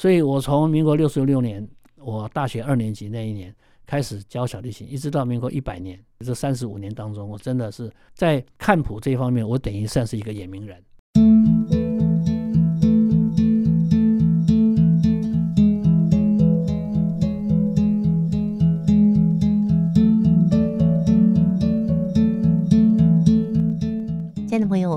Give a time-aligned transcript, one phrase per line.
[0.00, 3.54] 所以我从民国六十六年，我大学二年级那一年
[3.84, 10.82] 开始教小提琴，一直到民国一百年，这三十五年当中，我真的是在看谱这一方面，我等于算是一个眼明人。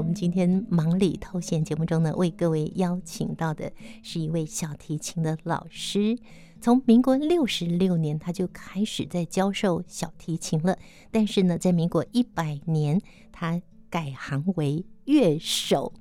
[0.03, 3.71] 我们今天忙里偷闲节目中呢，为各位邀请到的
[4.01, 6.17] 是一位小提琴的老师。
[6.59, 10.77] 从民国六十六年，他就开始在教授小提琴了。
[11.09, 12.99] 但是呢，在民国一百年，
[13.31, 15.93] 他改行为乐手。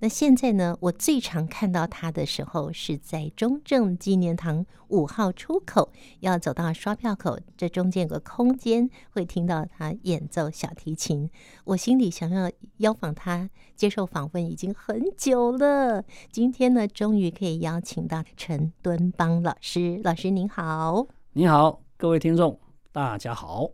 [0.00, 11.30] 那现在呢，我最常看到他的时候是在中正纪念堂五号出口，要走到刷票口，这中间有个空间，会听到他演奏小提琴。
[11.64, 19.98] 我心里想要邀访他接受访问已经很久了，今天呢，终于可以邀请到陈敦邦老师。
[20.04, 21.06] 老师您好。
[21.32, 22.60] 你好，各位听众，
[22.92, 23.70] 大家好。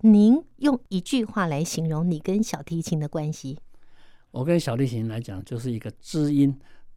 [0.00, 3.58] 您用一句话来形容你跟小提琴的关系？
[4.30, 6.54] 我跟小提琴来讲，就是一个知音。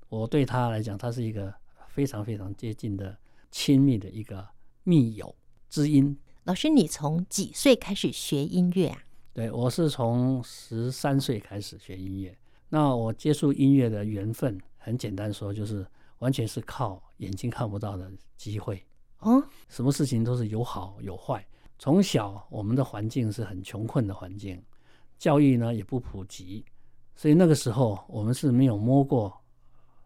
[0.10, 1.54] 我对他来讲，他是一个
[1.88, 3.18] 非常非常接近的、
[3.50, 4.46] 亲密的一个
[4.84, 5.34] 密友、
[5.70, 6.18] 知音。
[6.44, 8.98] 老师，你从几岁开始学音乐啊？
[9.34, 12.38] 对，我是从十三岁开始学音乐。
[12.68, 15.86] 那我接触音乐的缘分，很简单说，就是
[16.20, 18.84] 完全是靠眼睛看不到的机会。
[19.20, 21.46] 哦，什么事情都是有好有坏。
[21.80, 24.62] 从小我们的环境是很穷困的环境，
[25.18, 26.66] 教育呢也不普及。
[27.22, 29.32] 所以那个时候，我们是没有摸过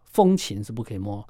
[0.04, 1.26] 风琴，是不可以摸。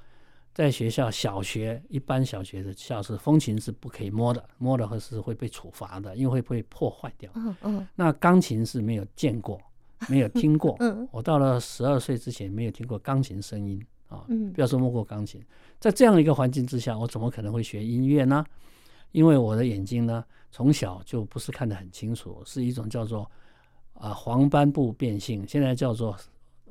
[0.52, 7.30] 在学校小学一般小学的教室，风琴是不可以摸的，摸的话是会被处罚的，因为会被破坏掉。
[7.36, 7.88] 嗯嗯。
[7.94, 9.62] 那钢琴是没有见过，
[10.10, 10.76] 没有听过。
[10.82, 11.08] 嗯。
[11.12, 14.26] 我到了十二岁之前，没有听过钢琴声音啊。
[14.28, 14.52] 嗯。
[14.54, 15.40] 不要说摸过钢琴，
[15.80, 18.44] 在这样一个环境之下，我怎么可能会学音乐呢？
[19.12, 23.30] 因为我的眼睛呢，从小就不是看得很清楚，是一种叫做。
[23.96, 26.16] 啊，黄斑部变性，现在叫做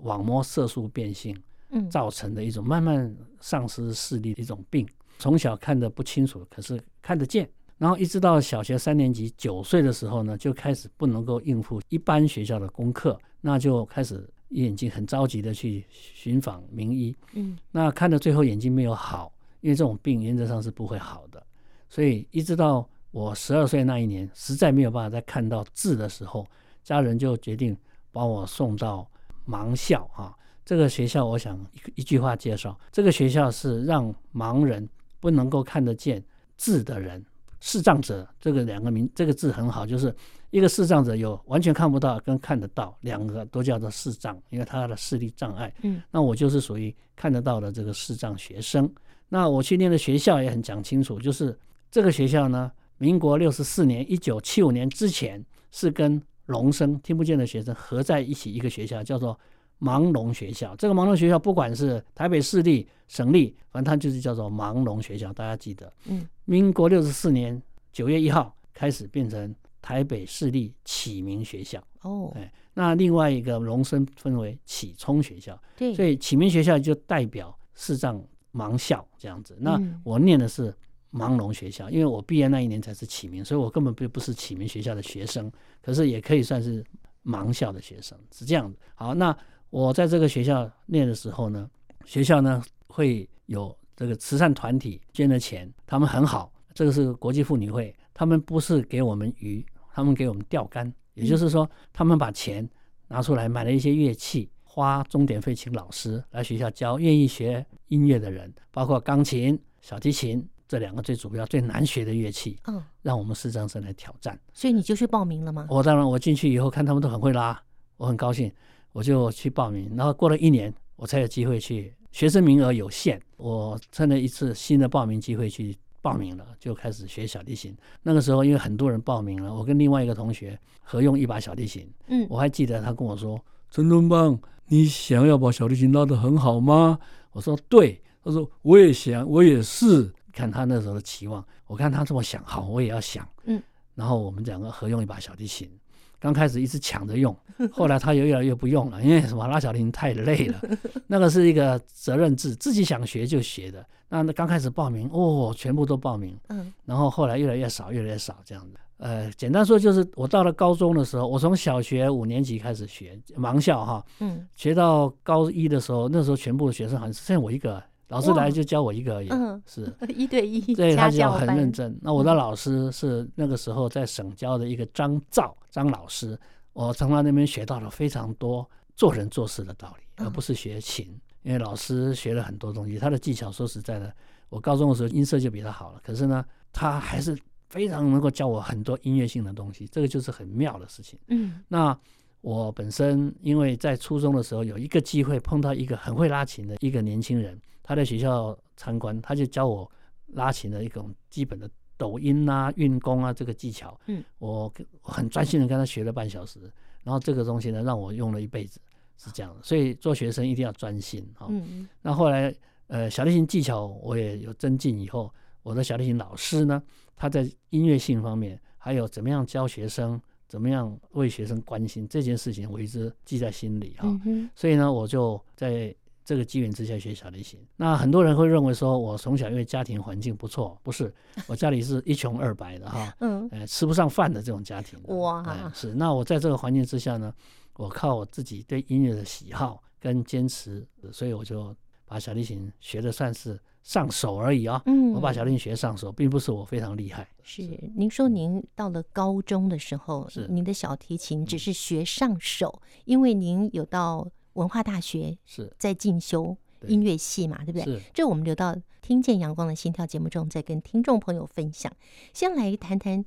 [0.03, 1.37] 网膜色素变性，
[1.71, 4.87] 嗯造成的一种慢慢丧失视力的一种病。
[5.19, 7.49] 从小看得不清楚，可是看得见。
[7.79, 17.15] 然后一直到小学三年级，九岁的时候呢，就开始不能够应付一般学校的功课，那就开始眼睛很着急的去寻访名医。
[17.33, 21.43] 嗯，那看到最后眼睛没有好，因为这种病原则上是不会好的。
[21.89, 26.47] 所以一直到我十二岁那一年，实在没有办法再看到字的时候。
[26.85, 27.77] 家人就决定
[28.13, 29.05] 把我送到
[29.49, 30.33] 盲校啊，
[30.65, 36.23] 这个学校我想一一句话介绍，这个学校是让盲人不能够看得见
[36.57, 37.25] 字的人，
[37.61, 40.15] 视障者这个两个名，这个字很好，就是
[40.51, 45.73] 一个视障者有完全看不到跟看得到两个都叫做视障，因为他的视力障碍。
[45.83, 48.89] 嗯，那我就是属于看得到的这个视障学生。
[49.29, 51.59] 那我去念的学校也很讲清楚，就是
[51.91, 59.39] 这个学校呢，民国六十四年，一九七五年之前是跟聋生听不见的学生合在一起，一个学校叫做
[59.81, 60.75] 盲聋学校。
[60.77, 65.33] 这个盲聋学校不管是台北市立、省立，反正它就是叫做盲聋学校。
[65.33, 67.61] 大家记得，嗯，民国六十四年
[67.93, 71.83] 九月一号开始变成台北市立启明学校。
[72.03, 75.59] 哦，哎，那另外一个聋生分为启聪学校。
[75.77, 78.23] 对，所以启明学校就代表视障
[78.53, 79.57] 盲校这样子。
[79.59, 80.75] 那我念的是。
[81.15, 86.85] 盲聋学校，因为我毕业那一年才是启明，所以我根本不不是启明学校的学生，可是也可以算是
[87.25, 88.77] 盲校的学生，是这样的。
[88.97, 89.37] 好，那
[89.71, 91.71] 我在这个学校念的时候呢，
[92.05, 102.69] 学校呢会有这个慈善团体捐的钱，他们很好，这个是国际妇女会，他们不是给我们鱼，他们给我们钓竿，也就是说，他们把钱
[103.07, 110.45] 拿出来买了一些乐器，花钟点费请老师来学校教愿意学音乐的人，包括钢琴、小提琴。
[110.67, 114.39] 这两个最主要、最难学的乐器，嗯，让我们视障生来挑战。
[114.53, 115.67] 所以你就去报名了吗？
[115.69, 117.61] 我当然，我进去以后看他们都很会拉，
[117.97, 118.51] 我很高兴，
[118.93, 119.95] 我就去报名。
[119.97, 121.95] 然后过了一年，我才有机会去。
[122.13, 127.77] 学生名额有限，我趁了一次新的报名机会去报名了，就开始学小提琴。
[128.05, 131.93] 那个时候因为很多人报名了，我跟另外一个同学合用一把小提琴。
[132.07, 133.37] 嗯，我还记得他跟我说
[133.69, 134.39] ：“陈东邦，
[134.69, 136.97] 你想要把小提琴拉得很好吗？”
[137.33, 143.27] 我说：“对。”他说：“我也想，我也是。”看他那时候的期望，我看他这么想，好，我也要想。
[143.45, 143.63] 嗯，
[143.95, 145.71] 然后我们两个合用一把小提琴，
[146.19, 147.35] 刚开始一直抢着用，
[147.71, 149.47] 后来他也越来越不用了，因为什么？
[149.47, 150.61] 拉小提琴太累了。
[151.07, 153.87] 那个是一个责任制，自己想学就学的。
[154.09, 156.39] 那那刚开始报名，哦，全部都报名。
[156.49, 158.75] 嗯，然后后来越来越少，越来越少这样子。
[158.99, 171.99] 呃，简单说就是，我到了高中的时候，我从小学五年级开始学盲校哈，嗯，学到高一的时候，那时候全部的学生好像只剩我一个老师来就教我一个而已，嗯，是 一对一， 对，他就很认真。
[172.03, 176.39] 那我的老师是那个时候在省教的一个张照张老师，
[176.73, 181.07] 我从他那边学到了非常多做人做事的道理，而不是学琴。
[181.43, 184.15] 因为老师学了很多东西，他的技巧说实在的，
[184.49, 187.37] 我高中的时候音色就比他好了，可是呢，他还是
[187.69, 191.19] 非常能够教我很多音乐性的东西，这个就是很妙的事情。
[191.29, 191.99] 嗯，那。
[192.41, 199.89] 我本身因为在初中的时候有一个机会碰到一个很会拉琴的一个年轻人，他在学校参观，他就教我
[200.27, 203.97] 拉琴的一种基本的抖音啊、运弓啊这个技巧。
[204.07, 204.73] 嗯，我
[205.03, 206.59] 我很专心的跟他学了半小时，
[207.05, 208.81] 然后这个东西呢让我用了一辈子，
[209.17, 209.63] 是这样的。
[209.63, 211.47] 所以做学生一定要专心啊。
[211.51, 212.53] 嗯，那后来
[212.89, 215.33] 呃小提琴技巧我也有增进以后，
[215.63, 216.83] 我的小提琴老师呢，
[217.15, 220.21] 他在音乐性方面还有怎么样教学生。
[220.47, 224.07] 怎么样为学生关心这件事情，我一直记在心里哈。
[224.55, 225.93] 所以呢，我就在
[226.25, 227.61] 这个机缘之下学小提琴。
[227.77, 231.13] 那很多人会认为说，我从小因为家庭环境不错，不是，
[231.47, 234.99] 我家里是一穷二白的哈，嗯，吃不上饭的这种家庭。
[235.17, 235.95] 哇，是。
[235.95, 237.33] 那我在这个环境之下呢，
[237.75, 241.77] 我靠我自己对音乐的喜好跟坚持，所以我就
[242.07, 243.61] 把小提琴学的算是。
[243.85, 247.29] 上手而已啊、哦，嗯，我把小提琴学上手，并不是我非常厉害。
[247.43, 247.61] 是，
[247.95, 256.57] 您说您到了高中的时候，是您的小提琴只是学上手，因为您有到文化大学是在进修
[256.87, 257.85] 音乐系嘛，对不对？
[257.85, 258.01] 是。
[258.13, 261.93] 这我们留到听见阳光的心跳节目中再跟听众朋友分享。
[262.33, 263.25] 先来谈谈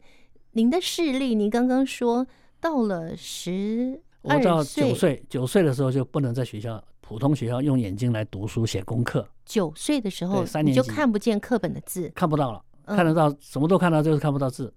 [0.51, 2.27] 您的视力，您刚刚说
[2.59, 6.83] 到了十我到九岁，九岁的时候就不能在学校。
[6.99, 9.25] 普通学校用眼睛来读书写功课。
[9.45, 14.73] 九岁的时候，你就看不见课本的字，看不到了，看得到什么都看到，就是看不到字。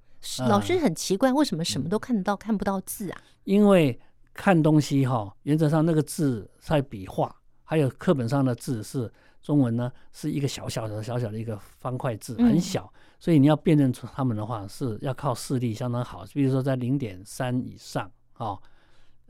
[0.47, 3.21] 老师很奇怪，为什么什么都看得到，看不到字啊？
[3.43, 3.99] 因为
[4.33, 9.13] 看东西哈，原则上那个字在笔画，还有课本上的字是
[9.43, 18.59] 中文呢，是一个小小的、小小的一个方块字，很小，所以你要辨认出它们的话，是要靠视力相当好，比如说在零点三以上啊。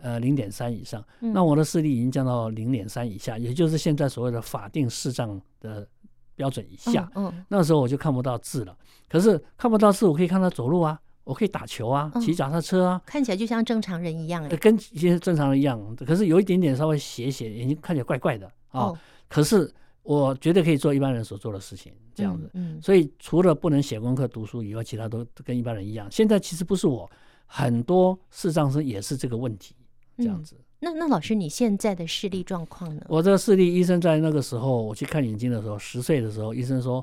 [0.03, 5.87] 呃，零点三以上，那我的视力已经降到零点三以下，嗯，也就是现在所谓的法定视障的
[6.35, 7.07] 标准以下。
[7.17, 8.75] 嗯，嗯，那时候我就看不到字了。
[9.11, 15.81] 可是看不到字，我可以看他走路啊，我可以打球啊，骑脚踏车啊，看起来就像正常人一样，跟一些正常人一样。
[16.07, 18.99] 可是有一点点稍微斜斜，眼睛看起来怪怪的啊，哦。
[19.29, 19.73] 可是
[20.03, 22.51] 我绝对可以做一般人所做的事情，这样子。
[22.55, 26.09] 嗯，嗯，所以除了不能写功课、读书以外，其他都跟一般人一样。
[26.11, 27.09] 现在其实不是我，
[27.47, 29.75] 很多视障生也是这个问题。
[30.17, 33.03] 这样子，嗯、那那老师，你现在的视力状况呢？
[33.09, 37.03] 我这个视力，医生在那个时候我去看眼睛的时候，十岁的时候，医生说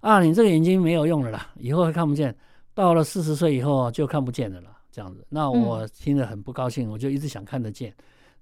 [0.00, 2.34] 啊，你这个眼睛没有用了啦，以后会看不见。
[2.78, 5.26] 到了四十岁以后就看不见的了啦，这样子。
[5.28, 7.92] 那我听了很不高兴，我就一直想看得见。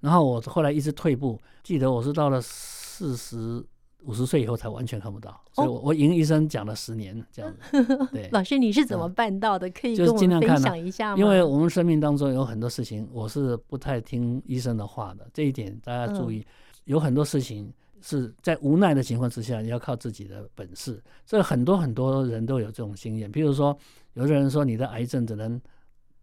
[0.00, 3.64] 然后我后来一直退步，记得我是到了四十。
[4.02, 8.08] 五十岁以后才完全看不到，所以我我赢医生讲了十年这样子。
[8.12, 9.68] 对， 老师你是怎么办到的？
[9.70, 11.20] 可以跟我们分享一下吗？
[11.20, 16.46] 因为我们生命当中有很多事情，我是不太听医生的话的，这一点大家注意。
[16.84, 17.72] 有很多事情
[18.06, 21.02] 是在无奈的情况之下，你要靠自己的本事。
[21.26, 23.30] 这很多很多人都有这种经验。
[23.30, 23.76] 比如说，
[24.12, 25.60] 有的人说你的癌症只能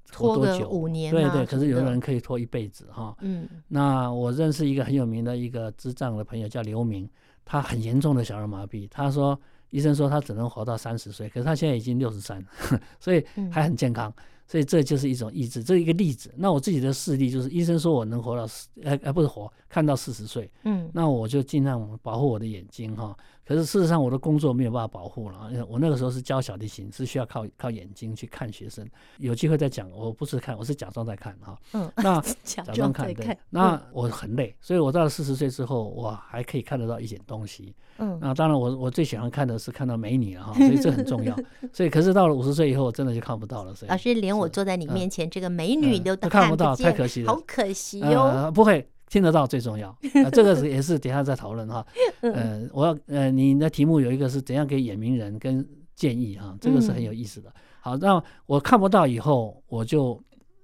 [0.10, 0.70] 拖多久？
[0.70, 1.12] 五年。
[1.14, 3.14] 对对，可是有的人可以拖一辈子哈。
[3.20, 3.46] 嗯。
[3.68, 7.10] 那我认识一个很有名的一个智障的朋友，叫刘明。
[7.44, 9.38] 他很严重的小儿麻痹，他说
[9.70, 12.42] 医生说他只能活到三十岁，可是他现在已经六十三，
[13.02, 13.22] 所以
[13.52, 14.10] 还很健康。
[14.10, 16.34] 嗯所以这就是一种意志，这是一个例子。
[16.38, 20.50] 那我自己的视力就是，医生说我能活到四，呃，呃，不是活，看到四十岁。
[20.64, 23.16] 嗯，那我就尽量保护我的眼睛哈。
[23.46, 25.50] 可是事实上，我的工作没有办法保护了。
[25.68, 28.88] 我那个时候是教小提琴，是需要靠靠眼睛去看学生。
[29.18, 31.58] 有机会再讲，我不是看，我是假装在看哈。
[31.74, 33.38] 嗯，那 假装看，对。
[33.50, 37.76] 那我很累，所以我到了四十岁之后，我还可以看得到一点东西。
[37.98, 41.36] 嗯，那当然我，我我最喜欢看的是看到美女了哈， 所以这很重要。
[41.72, 43.76] 所以，可是到了五十岁以后，我真的就看不到了。
[43.76, 48.52] 所以老师连我坐在你面前，这个美女都都看不到，太可惜了，好可惜哟。
[48.54, 49.96] 不会听得到最重要，
[50.34, 51.86] 这个是也是等下再讨论哈。
[52.22, 57.54] 呃，我要呃，你的题目有一个是怎样给眼明人跟建议哈，这个是很有意思的。
[57.80, 60.20] 好，那我看不到以后，我就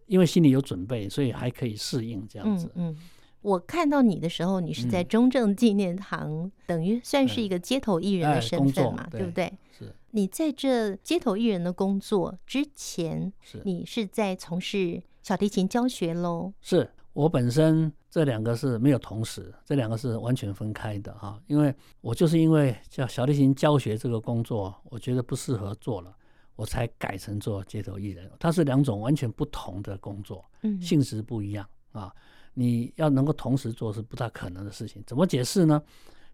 [0.07, 2.71] 因为心里有准备，所以还可以适应这样子。
[2.73, 2.97] 嗯，
[3.43, 9.53] 我看到你的时候，你是在中正纪念堂，等于算是一个街头艺人的身份嘛，对不对？
[9.77, 9.93] 是。
[10.09, 16.51] 你在这街头艺人的工作之前，是你是在从事小提琴教学喽？
[16.61, 21.39] 是我本身这两个是没有同时，这两个是完全分开的哈。
[21.47, 26.15] 因为我就是因为叫小提琴教学这个工作，我觉得不适合做了，
[26.55, 28.29] 我才改成做街头艺人。
[28.39, 32.13] 它是两种完全不同的工作，嗯，性质不一样啊。
[32.55, 35.03] 你要能够同时做是不大可能的事情。
[35.05, 35.81] 怎么解释呢？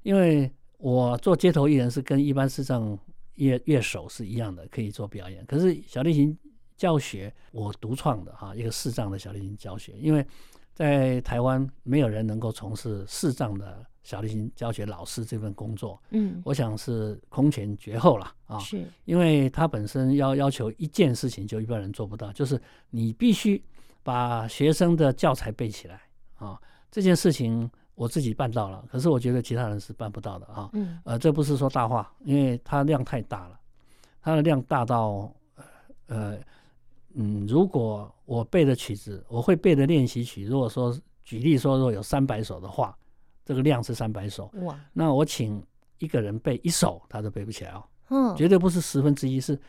[0.01, 2.97] 因为我做街头艺人是跟一般视障
[3.35, 5.45] 乐乐手是一样的，可以做表演。
[5.45, 6.37] 可是小提琴
[6.77, 10.25] 教学我独创的哈，一个视障的小提琴教学，因为
[10.75, 15.99] 在台湾没有人能够从事视障的小提琴教学老师这份工作。
[16.11, 18.59] 嗯，我想是空前绝后了啊。
[18.59, 23.63] 是，因为他本身要要求一件事情，就一般人做不到，就是你必须
[24.03, 25.99] 把学生的教材背起来
[26.35, 26.61] 啊。
[26.91, 27.67] 这件事情。
[27.97, 30.69] 我自己办到了，可是我觉得其他人是办不到的啊。
[30.73, 30.99] 嗯。
[31.05, 33.57] 呃，这不是说大话，因为它量太大了，
[34.21, 35.33] 它的量大到，
[36.07, 36.37] 呃，
[37.15, 42.97] 嗯，如果我背的曲子，我会背的练习曲，如果说举例说，如果有三百首的话，
[43.43, 44.51] 这个量是三百首。
[44.63, 44.79] 哇。
[44.93, 45.61] 那我请
[45.99, 47.83] 一个人背一首，他都背不起来哦。
[48.09, 48.35] 嗯。
[48.35, 49.59] 绝对不是十分之一，是，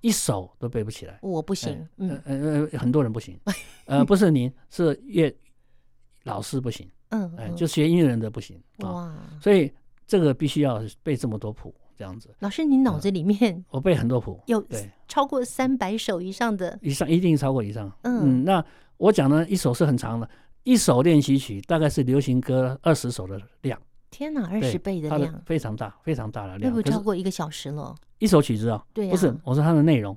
[0.00, 1.18] 一首都背不起来。
[1.22, 1.88] 我不行。
[1.96, 3.38] 嗯呃呃，很多人不行。
[3.86, 5.34] 呃，不是您，是乐
[6.24, 6.88] 老师不行。
[7.08, 9.70] 嗯，哎，就学音乐人的不行哇，所以
[10.06, 12.34] 这个必须要背这么多谱，这样子。
[12.40, 17.90] 老师，你脑子里面我背很多谱， 有对超过三百首以上的，以上一定超过以上。
[18.02, 18.64] 嗯，那
[18.96, 20.28] 我讲呢，一首是很长的，
[20.64, 23.80] 一首练习曲大概是流行歌二十首的量。
[24.10, 27.94] 天哪，二十倍的量，非常大，非常大的量，那不超过一个小时了？
[28.18, 30.16] 一首曲子啊，对，不是，我说它的内容，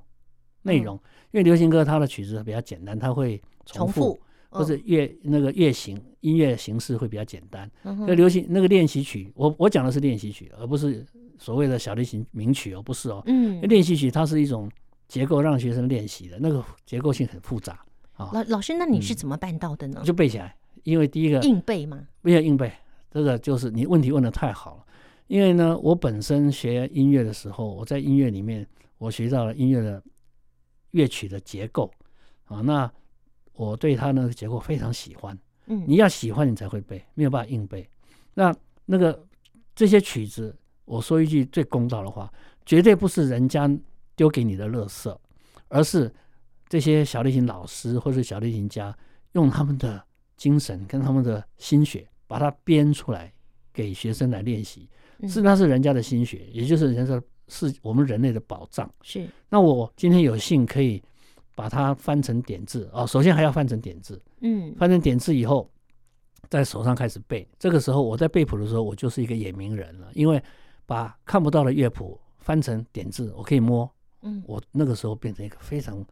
[0.63, 0.96] 内容，
[1.32, 4.20] 因为流行歌它的曲子比较简单，它会重复。
[4.48, 7.70] 或者乐那个乐型音乐形式会比较简单。
[7.84, 11.05] 那流行那个练习曲，我我讲的是练习曲，而不是
[11.37, 13.21] 所谓的小提琴名曲哦，不是哦。
[13.25, 14.69] 嗯，练习曲它是一种
[15.07, 17.79] 结构，让学生练习的那个结构性很复杂
[18.13, 18.29] 啊。
[18.33, 20.01] 老老师，那你是怎么办到的呢？
[20.05, 22.71] 就背起来，因为第一个硬背嘛，不要硬背。
[23.11, 24.85] 这个就是你问题问的太好了。
[25.27, 30.03] 因为呢，我本身学音乐的时候，我在音乐里面我学到了音乐的
[30.91, 31.91] 乐曲的结构
[32.45, 32.91] 啊，那。
[33.57, 37.89] 我对它那个结构非常喜欢，嗯，你要喜欢你才会背，没有办法硬背。
[38.33, 38.53] 那
[38.85, 39.25] 那个
[39.73, 40.53] 这些曲子，
[40.85, 42.31] 我说一句最公道的话，
[42.65, 43.69] 绝对不是人家
[44.15, 45.15] 丢给你的垃圾，
[45.67, 46.11] 而是
[46.69, 48.95] 这些小提琴老师或者小提琴家
[49.33, 50.03] 用他们的
[50.37, 53.31] 精神跟他们的心血把它编出来
[53.73, 54.89] 给学生来练习，
[55.27, 58.89] 是那是人家的心血，也就是人家是我们人类的宝藏。
[59.01, 61.03] 是，那我今天有幸可以。
[61.57, 65.71] 把它翻成点字哦，首先还要翻成点字，嗯，翻成点字以后，
[66.49, 67.47] 在手上开始背。
[67.57, 70.43] 这个时候我在背谱的时候，我就是一个野名人了，因为
[70.85, 73.89] 把看不到的乐谱翻成点字，我可以摸，
[74.21, 76.03] 嗯，我那个时候变成一个非常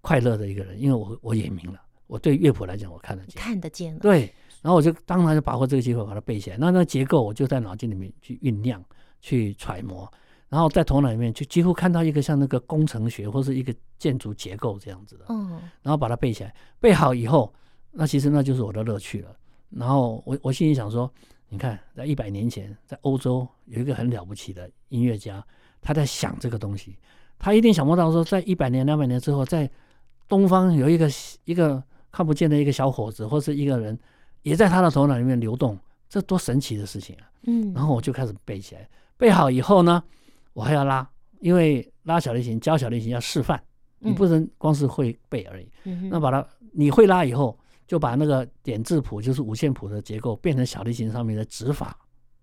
[0.00, 4.32] 快乐的一个人，因为我我眼明了，我对乐谱来讲我看得见，看得见了，对，
[4.62, 6.56] 然后我就当然就把握这个机会把它背起来。
[6.56, 8.82] 那那结构我就在脑筋里面去酝酿、
[9.20, 10.10] 去揣摩。
[10.50, 17.52] 然后在头脑里面就几乎看到一个像那个工程学或是一个建筑结构这样子的，嗯，然后把它背起来，背好以后，
[17.90, 19.36] 那其实那就是我的乐趣了。
[19.68, 21.12] 然后我我心里想说，
[21.48, 25.42] 你看，在一百年前，在欧洲有一个很了不起的音乐家，
[25.80, 26.96] 他在想这个东西，
[27.38, 29.70] 他一定想不到说，在一百年、两百年之后，在
[30.28, 31.08] 东方有一个
[31.44, 33.98] 一个看不见的一个小伙子或是一个人，
[34.42, 35.78] 也在他的头脑里面流动，
[36.08, 37.30] 这多神奇的事情啊！
[37.44, 38.86] 嗯，然后我就开始背起来，
[39.16, 40.02] 背好以后呢，
[40.52, 41.08] 我还要拉，
[41.40, 43.62] 因为拉小提琴教小提琴要示范，
[44.00, 45.66] 你不能光是会背而已。
[45.84, 51.98] 嗯、那把它你会拉以后，就把那个点字谱，就是五线谱的结构，变成小提琴上面的指法，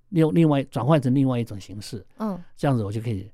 [0.10, 2.06] 用另外转换成另外一种形式。
[2.18, 3.32] 嗯，这样子我就可以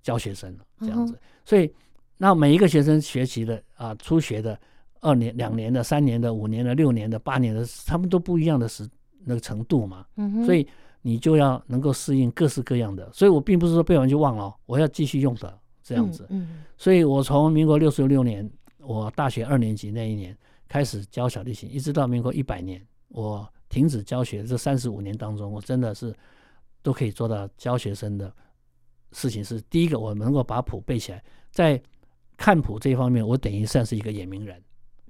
[0.00, 0.64] 教学生了。
[0.78, 1.68] 这样子，嗯、所以
[2.16, 4.56] 那每一个学生学习的啊，初学的
[5.00, 8.88] 二年、两年的、三年的、五年的、六年的、八年的，他们都不一样的时
[9.24, 10.06] 那个程度嘛。
[10.14, 10.64] 嗯，所以。
[11.02, 16.26] 你就要能够适应各式各样的，所以我并不是说背完就忘了，我要继续用的这样子。
[16.30, 20.36] 嗯，所以我从民国六十六年，我大学二年级那一年
[20.68, 26.14] 开始教小提琴，一直到民国一百年，我停止教学这三十五年当中，我真的是
[26.82, 28.34] 都可以做到教学生的
[29.12, 31.80] 事情是：第一个，我能够把谱背起来，在
[32.36, 34.62] 看谱这一方面，我等于算是一个眼明人，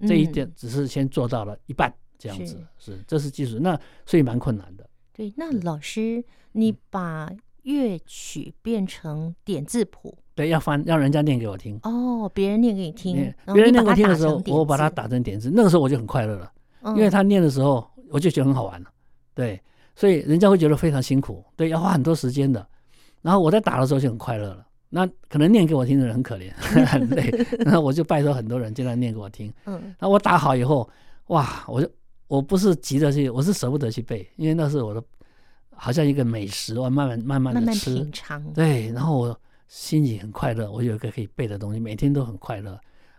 [0.07, 3.03] 这一点只是先做到了一半这样子，是。
[3.07, 4.89] 这是技术，那所以蛮困难的。
[5.13, 7.33] 对，那老师，你把
[7.63, 11.77] 乐曲变成点字谱，对，要翻，让人家念给我听。
[11.83, 13.15] 哦，别人念给你听，
[13.53, 16.53] 别人念给我听的时候，我把它打成点字，那个时候我就很快乐了，
[16.95, 18.89] 因为他念的时候，我就觉得很好玩了。
[19.35, 19.61] 对，
[19.97, 22.65] 所以人家会觉得非常辛苦，对，要花很多时间的。
[23.23, 24.65] 然后我在打的时候就很快乐了。
[24.89, 26.53] 那可能念给我听的人很可怜，
[26.87, 27.29] 很累。
[27.65, 29.53] 然后我就拜托很多人进来念给我听。
[29.65, 30.89] 嗯，那我打好以后，
[31.29, 31.91] 哇，我就。
[32.29, 35.01] 我不是急着去，我是舍不得去背，因为那是我的，
[35.77, 38.53] 好像一个美食，我慢慢慢慢的吃，慢慢品尝。
[38.53, 42.79] 对，然后我心情很快乐，我有一个可以背的东西，每天都很快乐，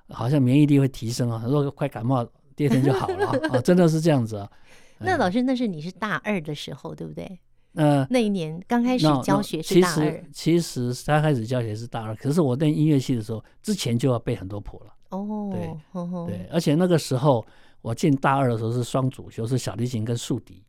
[0.09, 1.43] 好像免疫力会提升啊。
[1.45, 2.25] 如果快感冒，
[2.55, 4.49] 第二天就好了啊， 真的是这样子啊。
[4.99, 7.39] 那老师，那是你是大二的时候，对不对？
[7.73, 14.93] 呃，那一年刚开始教学是大二，其实其实刚开始教学是大二，可是我练音乐系的时候，之前就要背很多谱了。
[15.09, 17.45] 哦，对，对，而且那个时候
[17.81, 20.63] 我进大二的时候是双主修，是小提琴跟竖笛。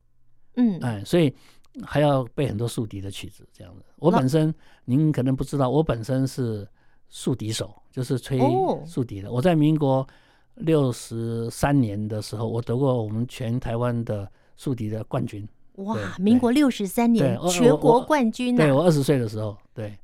[0.56, 1.34] 嗯，哎，所以
[1.84, 3.82] 还要背很多竖笛的曲子，这样子。
[3.96, 6.66] 我本身您可能不知道，我本身是
[7.08, 8.38] 竖笛手，就是吹
[8.86, 9.28] 竖笛的。
[9.28, 10.06] 哦、我在民国
[10.54, 15.46] 六十三年的时候，我得过我们全台湾的竖笛的冠军。
[15.76, 19.96] 哇，民国六十三年全国冠军，对，我二十岁的时候，对。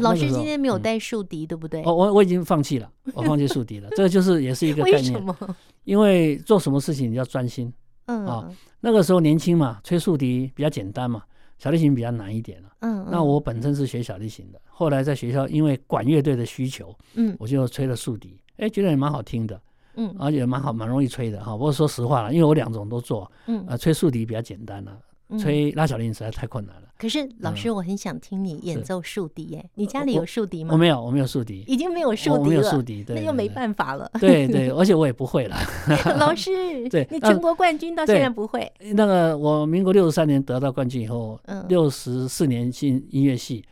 [0.00, 1.84] 老师今天没有带竖笛，对不对？
[1.84, 3.88] 哦，我我已经放弃了，我放弃竖笛了。
[3.90, 5.14] 这个就是也是一个概念。
[5.14, 5.56] 为什么？
[5.84, 7.72] 因为做什么事情你要专心。
[8.08, 8.26] 嗯。
[8.26, 8.50] 啊，
[8.80, 11.22] 那个时候年轻嘛，吹竖笛比较简单嘛，
[11.56, 12.68] 小提琴比较难一点了。
[12.80, 13.06] 嗯。
[13.10, 19.60] 那我本身是学小提琴的，后来在学校因为管乐队的需求，嗯，我就吹了竖笛，哎，觉得也蛮好听的。
[19.94, 20.14] 嗯。
[20.18, 21.52] 而且蛮好，蛮容易吹的哈。
[21.52, 24.98] 不过说实话了，因为我两种都做，嗯，啊，吹竖笛比较简单了。
[25.38, 26.82] 吹拉小提琴实在太困难了。
[26.96, 29.70] 可是老师，我很想听你演奏竖笛耶！
[29.74, 30.70] 你家里有竖笛吗？
[30.72, 32.48] 我没有，我没有竖笛，已经没有竖笛了。
[32.48, 34.10] 没有竖笛，那又没办法了。
[34.18, 35.56] 对对， 而且我也不会了。
[36.18, 36.50] 老师，
[36.90, 38.68] 对，你全国冠军到现在不会。
[38.94, 43.64] 那个我民国六十三年得到冠军以后，六十四年进音乐系，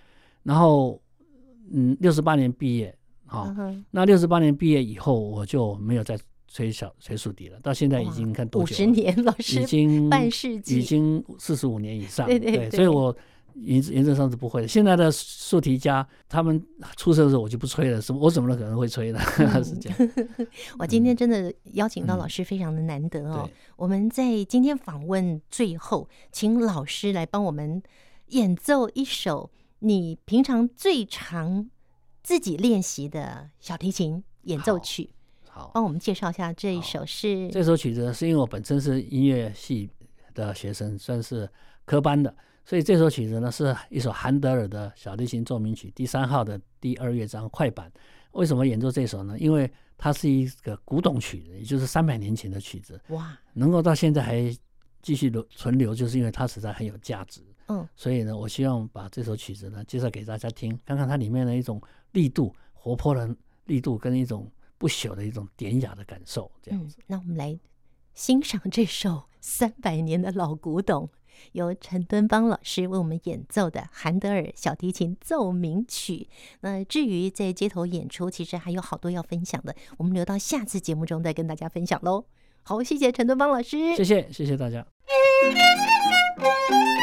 [0.44, 1.00] 然后
[1.72, 2.94] 嗯，六十八年毕业。
[3.24, 3.52] 好，
[3.90, 6.16] 那六十八年毕业以后，我就没有再。
[6.48, 8.72] 吹小吹竖笛了，到现在已经看多久？
[8.72, 12.26] 五十年，老师已经 半世纪，已经四十五年以上。
[12.26, 13.14] 对对对，对，所以我
[13.54, 14.68] 原原则上是不会的。
[14.68, 16.62] 现在的竖笛家，他们
[16.96, 19.20] 出生的时候我就不吹了，什么我怎么可能会吹呢？
[19.38, 19.98] 嗯、 是这样。
[20.78, 23.42] 我今天真的邀请到老师非常的难得哦。
[23.44, 27.82] 嗯、我们在今天访问最后，请老师来帮我们
[28.28, 29.50] 演奏一首
[29.80, 31.70] 你平常最常
[32.22, 35.10] 自己练习的小提琴演奏曲。
[35.56, 39.88] 好，帮我们介绍一下这一首是这首曲子，是因为我本身是音乐系
[40.34, 41.48] 的学生，算是
[41.86, 47.90] 科班的，所以这首曲子呢是一首韩德尔的小提琴奏鸣曲第三号的第二乐章快板。
[48.32, 49.34] 为什么演奏这首呢？
[49.38, 53.00] 因为它是一个古董曲子，也就是三百年前的曲子。
[53.08, 54.54] 哇，能够到现在还
[55.00, 57.40] 继续留存留，就是因为它实在很有价值。
[57.68, 61.80] 嗯，所以呢，我希望把这首曲子呢介绍给大家听，看看它里面的一种
[62.12, 64.46] 力度、活泼的力度跟一种。
[64.78, 66.96] 不朽的一种典雅的感受，这样子。
[66.98, 67.58] 嗯，那我们来
[68.14, 71.08] 欣赏这首三百年的老古董，
[71.52, 76.28] 由陈敦邦老师为我们演奏的韩德尔小提琴奏鸣曲。
[76.60, 82.24] 那至于在街头演出，其实还有好多要分享的，我们留到下次节目中再跟大家分享喽。
[82.62, 84.84] 好，谢谢陈敦邦老师，谢谢，谢谢大家。